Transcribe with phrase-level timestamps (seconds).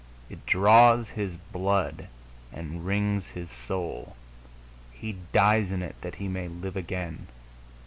[0.31, 2.07] It draws his blood
[2.51, 4.15] and wrings his soul.
[4.91, 7.27] He dies in it that he may live again....